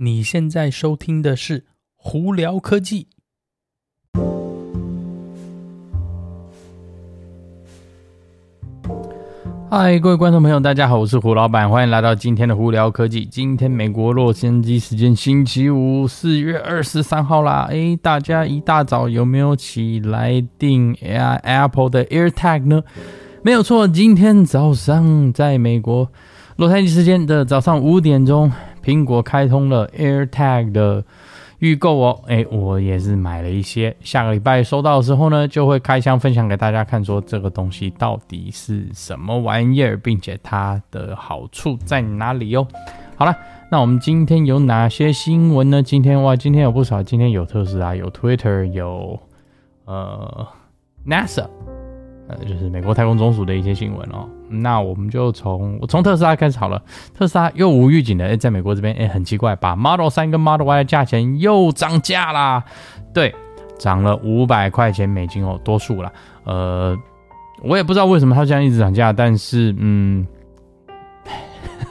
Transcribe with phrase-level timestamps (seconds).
[0.00, 1.58] 你现在收听的是
[1.96, 3.08] 《胡聊科技》。
[9.68, 13.26] 嗨，各位观众朋友，大家好，我是胡老板，欢迎来到今天的《胡聊科技》。
[13.28, 17.66] 今天美国洛杉矶时间星期五，四月二十三号啦。
[17.68, 20.94] 诶，大家一大早有没有起来订
[21.42, 22.84] Apple 的 AirTag 呢？
[23.42, 26.08] 没有错，今天早上在美国
[26.54, 28.52] 洛杉矶时间的早上五点钟。
[28.84, 31.04] 苹果开通了 AirTag 的
[31.58, 42.66] 预购哦，哎，我也是买了一些，下个礼拜收到的时候呢，就会开箱分享给大家看，说这个东西到底是什么玩意儿，并且它的好处在哪里哦。
[43.16, 43.36] 好了，
[43.70, 45.82] 那我们今天有哪些新闻呢？
[45.82, 49.18] 今天哇，今天有不少，今天有特斯拉，有 Twitter，有
[49.84, 50.46] 呃
[51.04, 51.46] NASA。
[52.28, 54.28] 呃，就是美国太空总署的一些新闻哦。
[54.48, 56.82] 那我们就从从特斯拉开始好了。
[57.14, 62.64] 特斯拉又无预警的，哎，在美国这边，哎，很奇怪，把 Model 3跟 Model Y 的价钱又涨价啦。
[63.12, 63.34] 对，
[63.78, 66.12] 涨了五百块钱美金哦，多数啦。
[66.44, 66.96] 呃，
[67.62, 70.26] 我也不知道为什么它这样一直涨价，但是，嗯，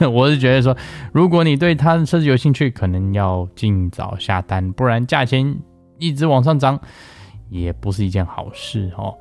[0.12, 0.76] 我是觉得说，
[1.12, 5.56] 如果你对它的车子有兴趣，可能要尽早下单，不然价钱
[5.98, 6.78] 一直往上涨，
[7.50, 9.14] 也不是一件好事哦。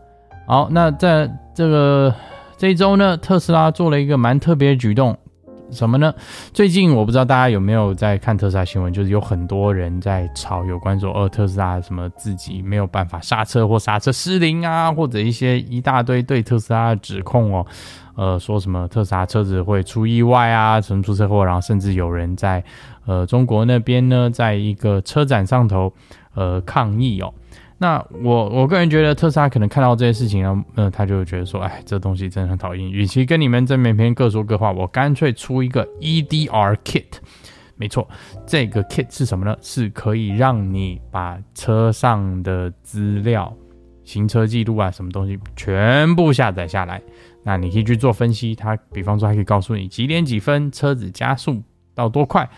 [0.47, 2.13] 好，那在这个
[2.57, 5.15] 这一周呢，特斯拉做了一个蛮特别的举动，
[5.69, 6.11] 什么呢？
[6.51, 17.63] 最近我不知道大家有没有在看特斯拉新闻，就是有很多人在吵有关说，呃，特斯拉什么自己没有办法刹车或刹车失灵啊，或者一些一大堆对特斯拉的指控哦，
[18.15, 22.63] 呃，说什么特斯拉车子会出意外啊，什么出车祸，然后甚至有人在
[23.05, 25.93] 呃中国那边呢，在一个车展上头
[26.37, 27.33] 呃抗议哦。
[27.79, 32.89] 那我我个人觉得特斯拉可能看到这些事情呢，呃，他就觉得说，哎，这东西真的很讨厌。
[32.89, 37.05] 与其跟你们在每篇各说各话，我干脆出一个 EDR Kit。
[37.75, 38.07] 没错，
[38.47, 39.55] 这个 Kit 是什么呢？
[39.61, 43.55] 是可以让你把车上的资料、
[44.03, 46.99] 行车记录啊，什么东西全部下载下来。
[47.43, 51.61] 那你可以去做分析，它比方说还可以告诉你几点几分车子加速
[51.93, 52.49] 到多快，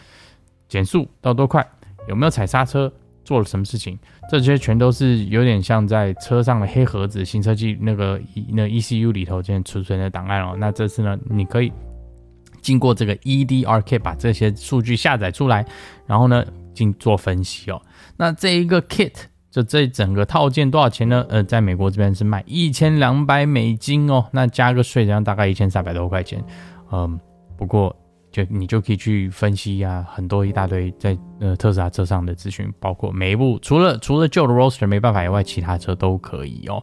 [0.69, 1.67] 减速到多快，
[2.07, 2.89] 有没有踩刹车。
[3.29, 3.95] 做了什么事情？
[4.27, 8.19] 这些全都是有点像在车上的黑盒子，行车记那个
[8.51, 10.55] 那 ECU 里头现在储存的档案哦。
[10.57, 11.71] 那这次呢，你可以
[12.59, 15.63] 经过这个 EDRK 把这些数据下载出来，
[16.07, 17.79] 然后呢进做分析哦。
[18.17, 19.13] 那这一个 Kit
[19.51, 21.23] 就这整个套件多少钱呢？
[21.29, 26.43] 呃，在美国这边是卖一千两百美金哦，那加个税这样大概一千三百多块钱。
[26.91, 27.19] 嗯，
[27.55, 27.95] 不过。
[28.45, 36.81] 就你就可以去分析啊，很多一大堆在呃特斯拉车上的资讯，包括每一部除了除了旧的 Roadster 没办法以外，其他车都可以哦。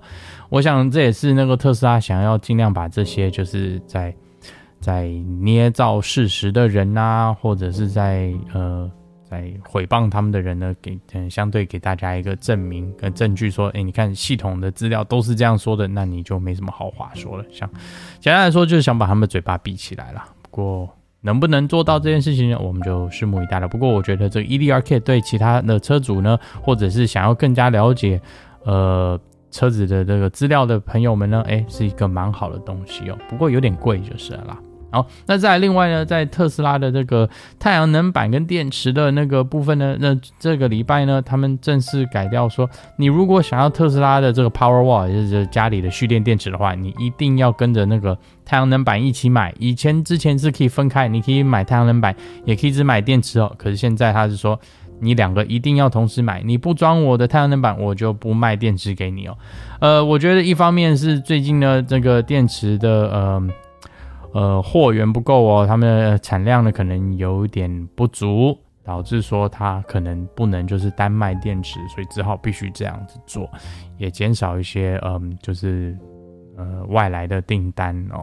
[0.50, 4.14] 我想这也是那个特斯拉想要尽量把这些就是在
[4.80, 5.08] 在
[5.40, 8.90] 捏造事实的人呐、啊，或者是在呃
[9.28, 17.44] 在诽谤他们的人呢，给嗯相对给大家一个证明跟证据，说，哎，你看系统的资料都是这样说的，那你就没什么好话说了。
[17.50, 17.68] 想
[18.20, 20.24] 简单来说，就是想把他们嘴巴闭起来了。
[20.42, 20.88] 不过。
[21.26, 22.56] 能不能做到这件事情呢？
[22.58, 23.66] 我们就拭目以待了。
[23.66, 28.20] 不过我觉得这个 EDRK 对其他的车主呢，或者是想要更加了解
[28.64, 29.18] 呃
[29.50, 33.18] 车子的这个资料的朋友们呢，诶，是一个蛮好的东西哦。
[33.28, 34.58] 不过有点贵就是了啦。
[34.90, 49.52] 好，那再另外呢，在特斯拉的这个太阳能板跟电池的那个部分呢，那这个礼拜呢，他们正式改掉说，你如果想要特斯拉的这个 Power Wall，就是家里的蓄电电池的话，你一定要跟着那个太阳能板一起买。
[49.58, 52.14] 以前之前是可以分开，你可以买太阳能板，
[52.44, 53.52] 也可以只买电池哦。
[53.58, 54.58] 可是现在他是说，
[55.00, 59.36] 你两个一定要同时买，你不装我的太阳能板，我就不卖电池给你哦。
[59.80, 63.42] 呃，我觉得一方面是最近呢，这个电池的呃。
[64.36, 68.54] 呃，货源不够哦，他们的产量呢可能有点不足，
[68.84, 73.48] 导致说它可能不能就是单卖电池，所以只好必须这样子做，
[73.96, 75.96] 也减少一些嗯，就是
[76.54, 78.22] 呃外来的订单哦。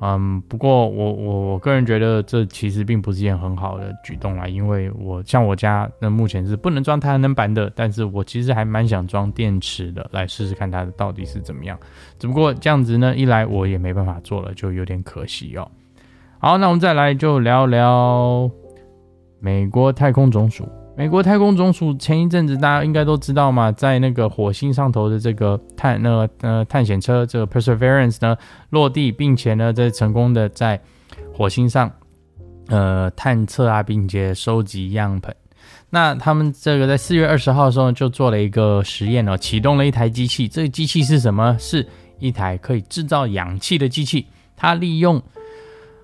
[0.00, 11.78] 嗯，不过我我我个人觉得这其实并不是一件很好的举动啦，因为我像我家那目前是不能装太阳能板的，但是我其实还蛮想装电池的，来试试看它的到底是怎么样。
[12.18, 15.70] 只不过这样子呢，一来我也没办法做了，就有点可惜哦。
[16.38, 18.50] 好，那我们再来就聊聊
[19.38, 20.68] 美国太空总署。
[20.96, 28.36] 美国太空总署前一阵子大家应该都知道嘛，在那个火星上头的这个探那个呃探险车这个 Perseverance 呢
[28.70, 30.80] 落地，并且呢在成功的在
[31.32, 31.90] 火星上
[32.68, 35.34] 呃探测啊，并且收集样本。
[35.90, 40.46] 那他们这个在四月二十号的时候就做了一个实验哦，启动了一台机器。
[40.46, 41.56] 这个机器是什么？
[41.58, 41.84] 是
[42.20, 44.26] 一台可以制造氧气的机器。
[44.56, 45.20] 它利用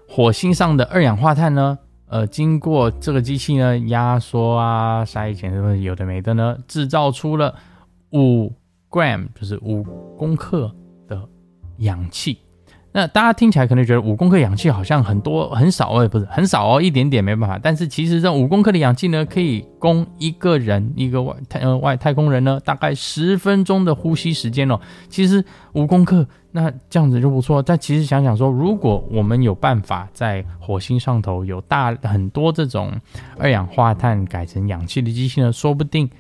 [0.09, 1.79] 火星上的二氧化碳呢。
[2.11, 7.55] 呃，经过这个机器呢压缩啊、筛选什么有的没的呢，制造出了
[8.13, 8.53] 五
[8.91, 9.85] gram，就是五
[10.19, 10.75] 公克
[11.07, 11.29] 的
[11.79, 12.39] 氧气。
[12.93, 17.57] 那大家听起来可能觉得五公克氧气好像很多很少哦，不是很少哦，一点点没办法。
[17.57, 24.81] 但是其实这五公克的氧气呢，可以供一个人一个外太呃外太空人呢，大概十分钟的呼吸时间哦。
[25.09, 25.45] 其实
[25.75, 27.63] 五公克那这样子就不错。
[27.63, 32.93] 但其实想想说，如果我们有办法在火星上头有大很多这种
[33.39, 36.11] 二氧化碳改成氧气的机器呢，说不定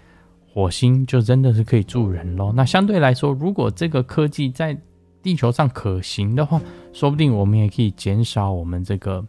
[0.55, 2.52] 火星就真的是可以住人喽。
[2.55, 4.78] 那相对来说，如果这个科技在
[5.22, 6.61] 地球上可行的话，
[6.93, 9.25] 说不定我们也可以减少我们这个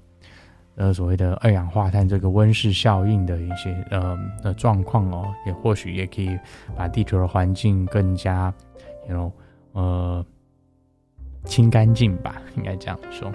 [0.76, 6.38] 呃所谓的二氧化碳这个温室效应的一些呃的状况哦，也或许也可以
[6.76, 8.54] 把地球的环境更加
[9.10, 9.32] ，you know
[9.74, 10.26] 呃
[11.46, 13.32] 清干净吧， 应该这样说。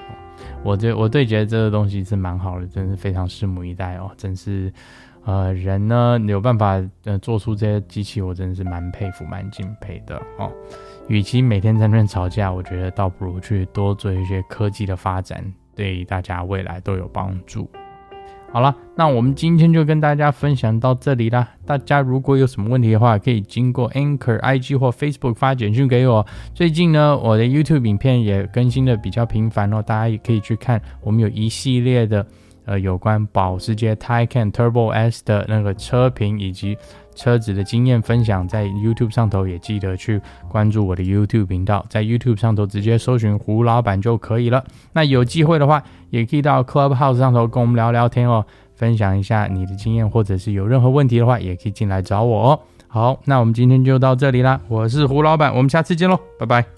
[0.63, 4.73] 我对我对觉得这个东西是蛮好的，真是非常拭目以待哦，真是
[5.27, 10.51] 呃人呢有办法呃做出这些机器，我真的是蛮佩服蛮敬佩的哦。
[11.09, 15.45] 与其每天在那边吵架，我觉得倒不如去多做一些科技的发展，
[15.75, 17.69] 对大家未来都有帮助。
[18.53, 21.47] 好了，那我们今天就跟大家分享到这里啦。
[21.67, 26.25] 大家如果有什么问题的话，可以经过 Anchor、IG 或 Facebook 发简讯给我。
[26.55, 30.81] 最近呢，我的 YouTube 影片也更新的比较频繁哦，大家也可以去看。
[31.03, 32.25] 我们有一系列的
[32.67, 36.77] 呃有关保时捷 Taycan Turbo S 的那个车评以及。
[37.19, 40.21] 车子的经验分享在 YouTube 上头，也记得去
[40.51, 44.63] 关注我的 YouTube 频道，在 YouTube 上头直接搜寻胡老板就可以了。
[44.93, 52.61] 那有机会的话，也可以到 Clubhouse 上头跟我们聊聊天哦，分享一下你的经验，或者是有任何问题的话，也可以进来找我哦。
[52.87, 56.76] 好，那我们今天就到这里啦，我是胡老板，我们下次见喽，拜拜。